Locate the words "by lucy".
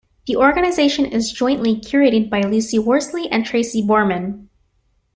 2.27-2.79